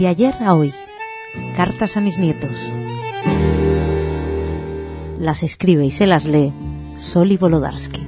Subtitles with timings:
[0.00, 0.72] De ayer a hoy.
[1.58, 2.50] Cartas a mis nietos.
[5.18, 6.54] Las escribe y se las lee
[6.96, 8.00] Soli Volodarsky.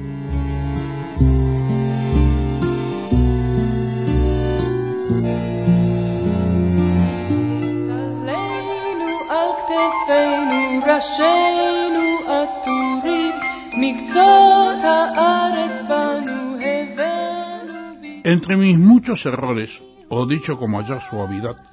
[18.25, 21.72] Entre mis muchos errores, o dicho con mayor suavidad,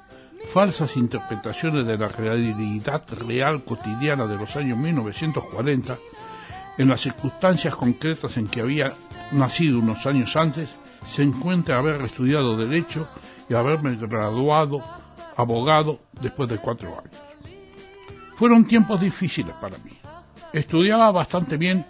[0.50, 5.96] falsas interpretaciones de la realidad real cotidiana de los años 1940,
[6.76, 8.94] en las circunstancias concretas en que había
[9.30, 13.08] nacido unos años antes, se encuentra haber estudiado Derecho
[13.48, 14.82] y haberme graduado
[15.36, 17.22] abogado después de cuatro años.
[18.34, 19.92] Fueron tiempos difíciles para mí.
[20.52, 21.86] Estudiaba bastante bien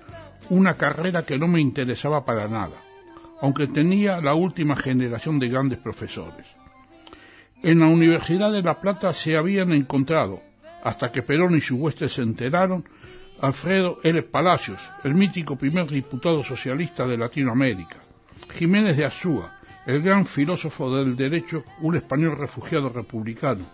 [0.51, 2.77] una carrera que no me interesaba para nada,
[3.41, 6.60] aunque tenía la última generación de grandes profesores.
[7.63, 10.41] En la Universidad de La Plata se habían encontrado,
[10.83, 12.89] hasta que Perón y su hueste se enteraron,
[13.39, 14.23] Alfredo L.
[14.23, 17.99] Palacios, el mítico primer diputado socialista de Latinoamérica,
[18.51, 23.67] Jiménez de Azúa, el gran filósofo del derecho, un español refugiado republicano,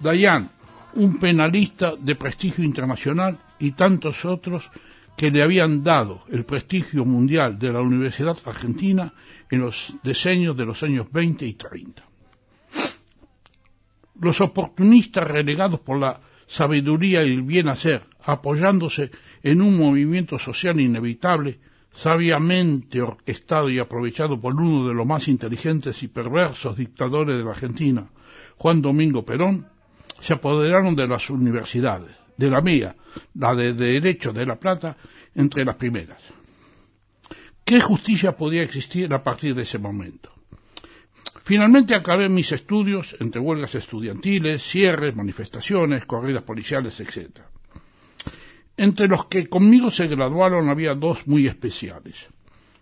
[0.00, 0.50] Dayan,
[0.94, 4.70] un penalista de prestigio internacional y tantos otros
[5.14, 9.12] que le habían dado el prestigio mundial de la Universidad Argentina
[9.50, 12.15] en los diseños de los años 20 y 30.
[14.20, 19.10] Los oportunistas relegados por la sabiduría y el bien hacer, apoyándose
[19.42, 21.58] en un movimiento social inevitable,
[21.92, 27.50] sabiamente orquestado y aprovechado por uno de los más inteligentes y perversos dictadores de la
[27.50, 28.10] Argentina,
[28.58, 29.66] Juan Domingo Perón,
[30.20, 32.96] se apoderaron de las universidades, de la mía,
[33.34, 34.96] la de Derecho de La Plata,
[35.34, 36.22] entre las primeras.
[37.64, 40.35] ¿Qué justicia podía existir a partir de ese momento?
[41.46, 47.38] Finalmente acabé mis estudios entre huelgas estudiantiles, cierres, manifestaciones, corridas policiales, etc.
[48.76, 52.26] Entre los que conmigo se graduaron había dos muy especiales.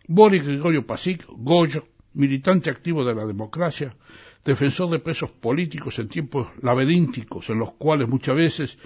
[0.09, 3.95] Boris Gregorio Pasic, Goyo, militante activo de la democracia,
[4.43, 8.79] defensor de presos políticos en tiempos laberínticos en los cuales muchas veces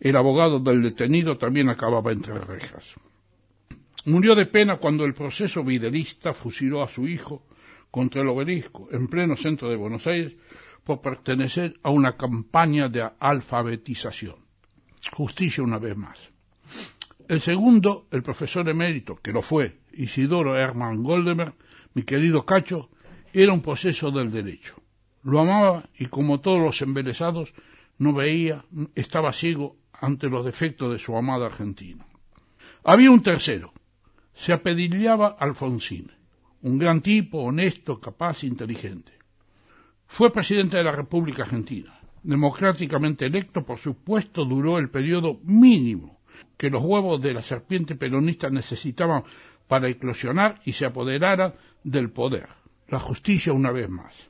[0.00, 2.94] el abogado del detenido también acababa entre rejas.
[4.06, 7.42] Murió de pena cuando el proceso videlista fusiló a su hijo
[7.96, 10.36] contra el obelisco en pleno centro de Buenos Aires
[10.84, 14.36] por pertenecer a una campaña de alfabetización.
[15.12, 16.30] Justicia una vez más.
[17.26, 21.54] El segundo, el profesor emérito, que lo fue, Isidoro Hermann Goldemer,
[21.94, 22.90] mi querido Cacho,
[23.32, 24.74] era un proceso del derecho.
[25.22, 27.54] Lo amaba y como todos los embelesados
[27.96, 32.04] no veía, estaba ciego ante los defectos de su amada Argentina.
[32.84, 33.72] Había un tercero,
[34.34, 36.12] se apedillaba Alfonsín,
[36.66, 39.12] un gran tipo, honesto, capaz, inteligente.
[40.08, 41.96] Fue presidente de la República Argentina.
[42.24, 46.18] Democráticamente electo, por supuesto, duró el periodo mínimo
[46.56, 49.22] que los huevos de la serpiente peronista necesitaban
[49.68, 52.48] para eclosionar y se apoderara del poder.
[52.88, 54.28] La justicia una vez más.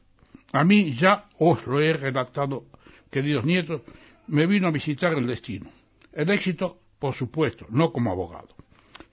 [0.53, 2.67] A mí ya os lo he relatado,
[3.11, 3.81] queridos nietos,
[4.27, 5.71] me vino a visitar el destino.
[6.13, 8.55] El éxito, por supuesto, no como abogado.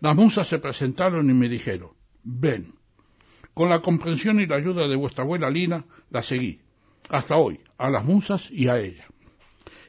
[0.01, 1.91] Las musas se presentaron y me dijeron,
[2.21, 2.82] ven.
[3.53, 6.59] Con la comprensión y la ayuda de vuestra abuela Lina, la seguí,
[7.09, 9.05] hasta hoy, a las musas y a ella.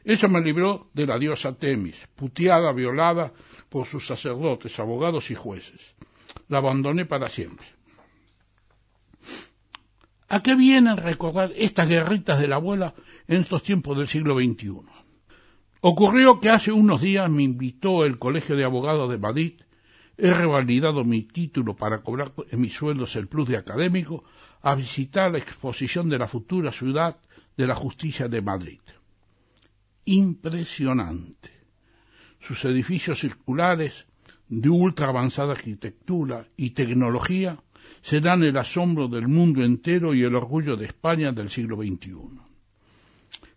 [0.04, 3.32] Eso me libró de la diosa Temis, puteada, violada
[3.70, 5.94] por sus sacerdotes, abogados y jueces.
[6.48, 7.66] La abandoné para siempre.
[10.28, 12.94] ¿A qué vienen recordar estas guerritas de la abuela
[13.28, 14.80] en estos tiempos del siglo XXI?
[15.80, 19.60] Ocurrió que hace unos días me invitó el Colegio de Abogados de Madrid,
[20.16, 24.24] he revalidado mi título para cobrar en mis sueldos el plus de académico,
[24.62, 27.18] a visitar la exposición de la futura ciudad
[27.56, 28.80] de la justicia de Madrid.
[30.06, 31.50] Impresionante.
[32.40, 34.06] Sus edificios circulares,
[34.48, 37.58] de ultra avanzada arquitectura y tecnología,
[38.02, 42.14] serán el asombro del mundo entero y el orgullo de España del siglo XXI.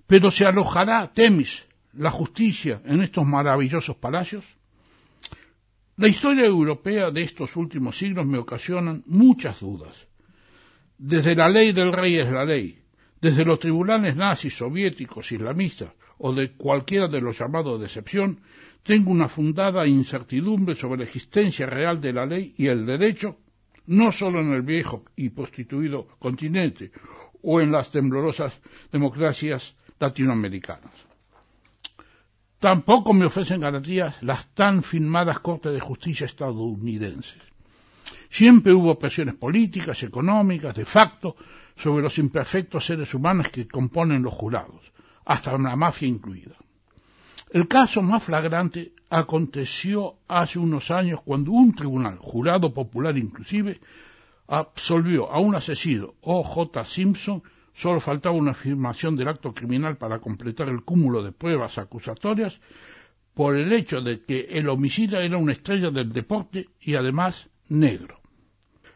[0.08, 4.46] Pero se alojará Temis, la justicia, en estos maravillosos palacios.
[6.00, 10.08] La historia europea de estos últimos siglos me ocasiona muchas dudas.
[10.96, 12.80] Desde la ley del rey es la ley,
[13.20, 18.42] desde los tribunales nazis, soviéticos, islamistas o de cualquiera de los llamados de excepción,
[18.84, 23.38] tengo una fundada incertidumbre sobre la existencia real de la ley y el derecho
[23.88, 26.92] no solo en el viejo y prostituido continente
[27.42, 28.62] o en las temblorosas
[28.92, 31.07] democracias latinoamericanas.
[32.60, 37.42] Tampoco me ofrecen garantías las tan firmadas Cortes de Justicia estadounidenses.
[38.30, 41.36] Siempre hubo presiones políticas, económicas, de facto,
[41.76, 44.92] sobre los imperfectos seres humanos que componen los jurados.
[45.28, 46.56] hasta la mafia incluida.
[47.52, 53.80] El caso más flagrante aconteció hace unos años cuando un tribunal, jurado popular inclusive,
[54.48, 56.84] absolvió a un asesino, O.J.
[56.86, 57.44] Simpson,
[57.78, 62.60] solo faltaba una afirmación del acto criminal para completar el cúmulo de pruebas acusatorias,
[63.36, 68.20] por el hecho de que el homicida era una estrella del deporte y además negro.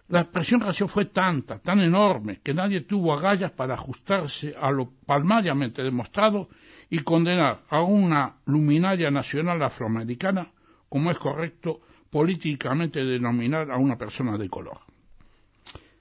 [0.08, 4.90] La presión racial fue tanta, tan enorme, que nadie tuvo agallas para ajustarse a lo
[5.06, 6.50] palmariamente demostrado
[6.90, 10.52] y condenar a una luminaria nacional afroamericana,
[10.90, 14.80] como es correcto políticamente denominar a una persona de color.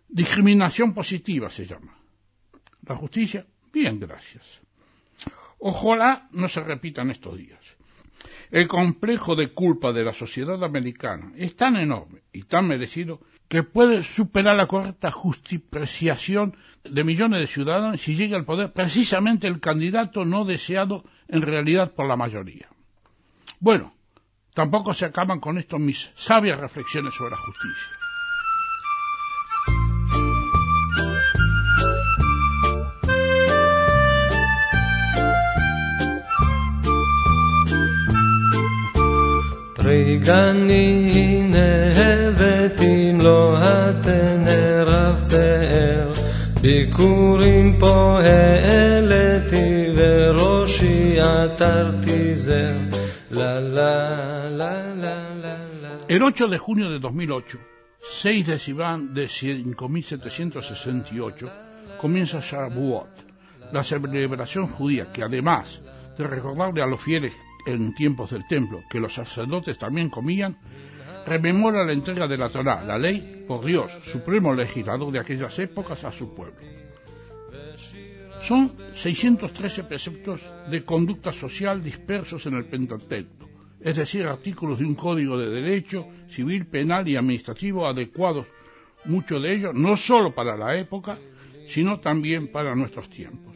[0.09, 2.00] Discriminación positiva se llama.
[2.87, 4.61] La justicia, bien, gracias.
[5.59, 7.77] Ojalá no se repitan estos días.
[8.51, 13.63] El complejo de culpa de la sociedad americana es tan enorme y tan merecido que
[13.63, 19.61] puede superar la correcta justipreciación de millones de ciudadanos si llega al poder precisamente el
[19.61, 22.69] candidato no deseado en realidad por la mayoría.
[23.59, 23.93] Bueno,
[24.55, 28.00] tampoco se acaban con esto mis sabias reflexiones sobre la justicia.
[56.09, 57.59] El 8 de junio de 2008,
[58.01, 61.53] 6 de Sivan de 5768,
[62.01, 65.83] comienza Shavuot, la celebración judía que además
[66.17, 67.35] de recordarle a los fieles
[67.67, 70.57] en tiempos del templo que los sacerdotes también comían,
[71.27, 76.05] rememora la entrega de la Torá, la ley, por Dios, supremo legislador de aquellas épocas,
[76.05, 76.61] a su pueblo.
[78.43, 80.41] Son 613 preceptos
[80.71, 83.49] de conducta social dispersos en el Pentateuco,
[83.81, 88.51] es decir, artículos de un código de derecho civil, penal y administrativo adecuados,
[89.05, 91.19] muchos de ellos no solo para la época,
[91.67, 93.50] sino también para nuestros tiempos.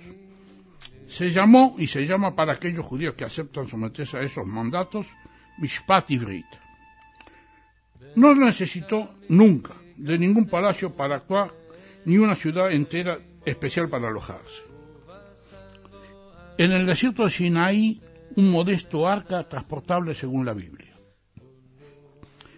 [1.14, 5.06] Se llamó y se llama para aquellos judíos que aceptan someterse a esos mandatos
[5.58, 6.46] Mishpat Ivrit.
[8.16, 11.52] No necesitó nunca de ningún palacio para actuar
[12.04, 14.64] ni una ciudad entera especial para alojarse.
[16.58, 18.02] En el desierto de Sinaí,
[18.34, 20.98] un modesto arca transportable según la Biblia.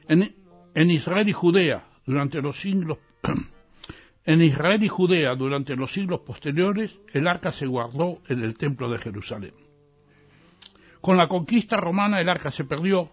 [0.08, 0.34] En,
[0.74, 2.96] en Israel y Judea, durante los siglos
[4.26, 8.90] En Israel y Judea durante los siglos posteriores el arca se guardó en el templo
[8.90, 9.54] de Jerusalén.
[11.00, 13.08] Con la conquista romana el arca se perdió,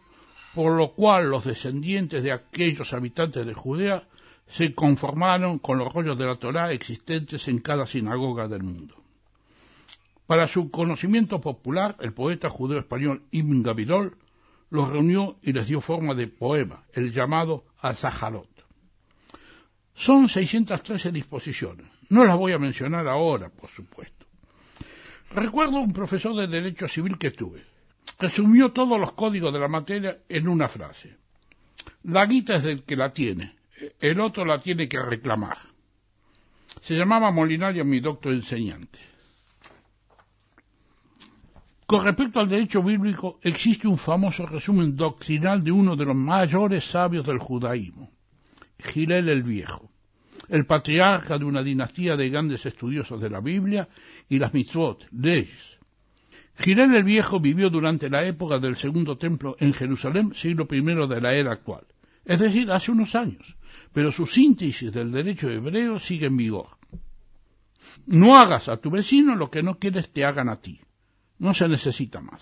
[0.56, 4.07] por lo cual los descendientes de aquellos habitantes de Judea
[4.48, 8.95] se conformaron con los rollos de la Torá existentes en cada sinagoga del mundo.
[10.25, 14.18] Para su conocimiento popular, el poeta judeo español Ibn Gavirol
[14.71, 18.52] los reunió y les dio forma de poema, el llamado Azaharot.
[19.95, 21.86] Son 613 disposiciones.
[22.10, 24.25] No las voy a mencionar ahora, por supuesto.
[25.31, 27.63] Recuerdo un profesor de Derecho Civil que tuve.
[28.19, 31.18] Resumió todos los códigos de la materia en una frase.
[32.04, 33.56] La guita es del que la tiene,
[34.00, 35.57] el otro la tiene que reclamar.
[36.81, 39.00] Se llamaba Molinario mi doctor enseñante.
[41.86, 46.84] Con respecto al derecho bíblico, existe un famoso resumen doctrinal de uno de los mayores
[46.86, 48.12] sabios del judaísmo,
[48.79, 49.92] Gilel el Viejo,
[50.50, 53.88] el patriarca de una dinastía de grandes estudiosos de la Biblia
[54.29, 55.79] y las mitzvot, leyes.
[56.57, 61.21] Gilel el Viejo vivió durante la época del Segundo Templo en Jerusalén, siglo I de
[61.21, 61.85] la era actual,
[62.25, 63.57] es decir, hace unos años,
[63.91, 66.77] pero su síntesis del derecho hebreo sigue en vigor.
[68.05, 70.79] No hagas a tu vecino lo que no quieres te hagan a ti.
[71.39, 72.41] No se necesita más.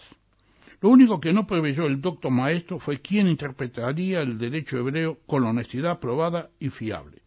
[0.82, 5.44] Lo único que no preveyó el doctor maestro fue quién interpretaría el derecho hebreo con
[5.44, 7.22] honestidad probada y fiable.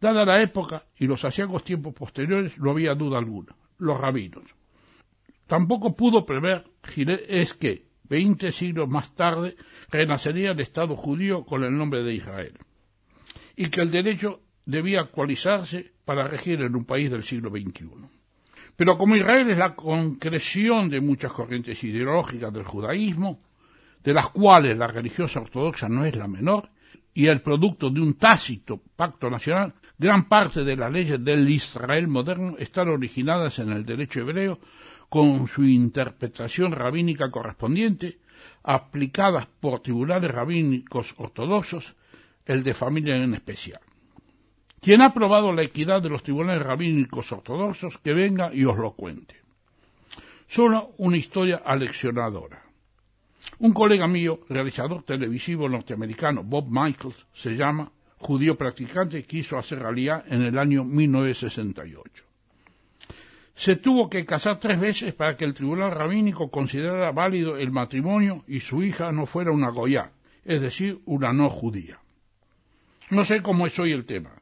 [0.00, 4.44] Dada la época y los asiagos tiempos posteriores, no había duda alguna, los rabinos.
[5.46, 6.64] Tampoco pudo prever
[7.28, 9.56] es que, veinte siglos más tarde,
[9.88, 12.58] renacería el Estado judío con el nombre de Israel,
[13.56, 17.88] y que el derecho debía actualizarse para regir en un país del siglo XXI.
[18.76, 23.40] Pero como Israel es la concreción de muchas corrientes ideológicas del judaísmo,
[24.04, 26.68] de las cuales la religiosa ortodoxa no es la menor,
[27.14, 32.08] y el producto de un tácito pacto nacional, gran parte de las leyes del Israel
[32.08, 34.58] moderno están originadas en el derecho hebreo
[35.08, 38.18] con su interpretación rabínica correspondiente,
[38.62, 41.94] aplicadas por tribunales rabínicos ortodoxos,
[42.44, 43.80] el de familia en especial.
[44.80, 48.92] Quien ha probado la equidad de los tribunales rabínicos ortodoxos, que venga y os lo
[48.92, 49.36] cuente.
[50.48, 52.65] Solo una historia aleccionadora.
[53.58, 60.24] Un colega mío, realizador televisivo norteamericano, Bob Michaels, se llama, judío practicante, quiso hacer realidad
[60.28, 62.24] en el año 1968.
[63.54, 68.44] Se tuvo que casar tres veces para que el tribunal rabínico considerara válido el matrimonio
[68.46, 70.12] y su hija no fuera una goya,
[70.44, 71.98] es decir, una no judía.
[73.10, 74.32] No sé cómo es hoy el tema.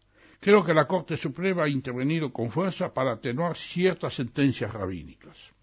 [0.40, 5.54] Creo que la Corte Suprema ha intervenido con fuerza para atenuar ciertas sentencias rabínicas.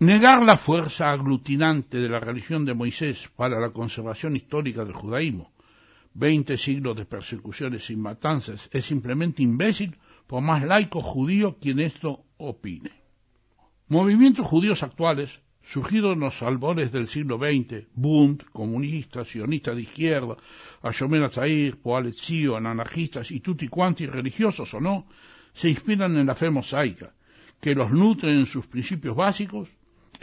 [0.00, 5.52] Negar la fuerza aglutinante de la religión de Moisés para la conservación histórica del judaísmo,
[6.14, 9.96] veinte siglos de persecuciones sin matanzas, es simplemente imbécil
[10.26, 12.90] por más laico judío quien esto opine.
[13.86, 20.36] Movimientos judíos actuales, surgidos en los albores del siglo XX, Bund, comunistas, sionistas de izquierda,
[20.82, 25.06] Ashomer Atzair, Poaletzio, anarquistas y tutti quanti religiosos o no,
[25.52, 27.14] se inspiran en la fe mosaica,
[27.60, 29.70] que los nutre en sus principios básicos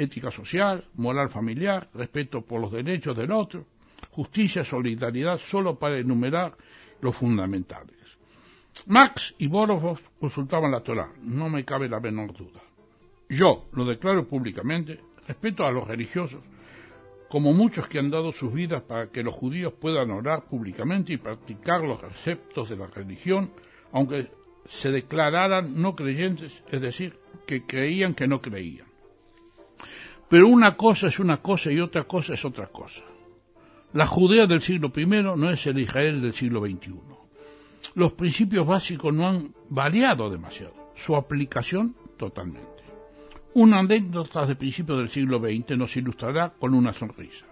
[0.02, 3.66] ética social, moral familiar, respeto por los derechos del otro,
[4.12, 6.56] justicia, solidaridad, solo para enumerar
[7.02, 8.18] los fundamentales.
[8.88, 12.62] Max y Borovos consultaban la Torah, no me cabe la menor duda.
[13.30, 16.44] Yo lo declaro públicamente, respeto a los religiosos,
[17.30, 21.18] como muchos que han dado sus vidas para que los judíos puedan orar públicamente y
[21.18, 23.52] practicar los receptos de la religión,
[23.94, 24.30] aunque
[24.66, 27.18] se declararan no creyentes, es decir,
[27.48, 28.91] que creían que no creían.
[30.32, 33.02] Pero una cosa es una cosa y otra cosa es otra cosa.
[33.92, 36.96] La Judea del siglo I no es el Israel del siglo XXI.
[37.96, 42.82] Los principios básicos no han variado demasiado, su aplicación totalmente.
[43.56, 47.46] Una anécdota de principios del siglo XX nos ilustrará con una sonrisa.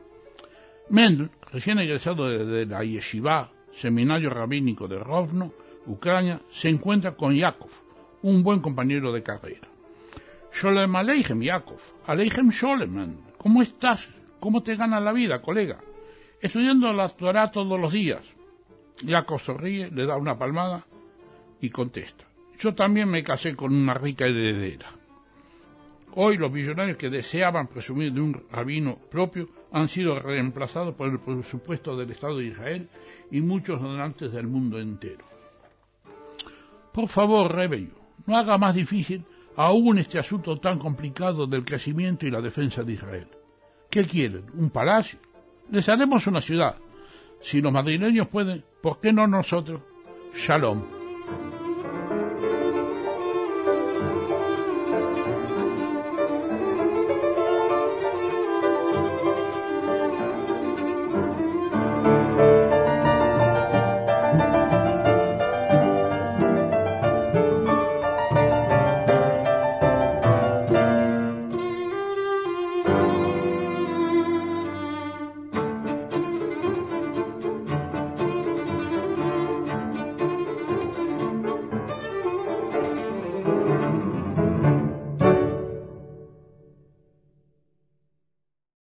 [0.90, 5.52] Mendel, recién egresado de, la Yeshiva, seminario rabínico de Rovno,
[5.86, 7.72] Ucrania, se encuentra con Yakov,
[8.22, 9.68] un buen compañero de carrera.
[10.52, 11.80] Sholem Aleichem, Yakov.
[12.08, 13.18] Aleichem Sholem.
[13.38, 14.14] ¿Cómo estás?
[14.40, 15.80] ¿Cómo te gana la vida, colega?
[16.42, 18.36] Estudiando la Torah todos los días.
[19.02, 20.86] Yakov sonríe, le da una palmada
[21.62, 22.26] y contesta.
[22.58, 24.88] Yo también me casé con una rica heredera.
[26.16, 31.20] Hoy los millonarios que deseaban presumir de un rabino propio han sido reemplazados por el
[31.20, 32.90] presupuesto del Estado de Israel
[33.32, 35.24] y muchos donantes del mundo entero.
[36.92, 37.94] Por favor, Rebello,
[38.26, 39.24] no haga más difícil
[39.60, 43.28] aún este asunto tan complicado del crecimiento y la defensa de Israel.
[43.90, 44.46] ¿Qué quieren?
[44.54, 45.20] ¿Un palacio?
[45.70, 46.78] Les haremos una ciudad.
[47.42, 49.82] Si los madrileños pueden, ¿por qué no nosotros?
[50.34, 50.99] Shalom.